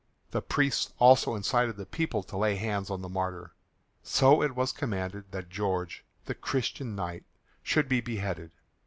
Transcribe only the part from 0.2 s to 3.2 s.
The priests also incited the people to lay hands on the